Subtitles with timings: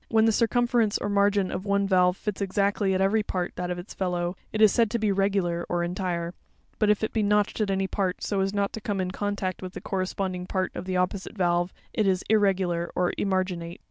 [0.09, 3.77] When the circumference or margin of one valve fits exactly, at every part, that of
[3.77, 6.33] its fellow, it is said to be "regular" or "entire;"
[6.79, 9.11] but if it be notched at any part, so as not to come PARTS OF
[9.11, 9.29] BIVALVE SHELLS.
[9.29, 13.13] 99 in contact with the corresponding part of the opposite valve, it 1s "irregular," or
[13.19, 13.77] emarginate.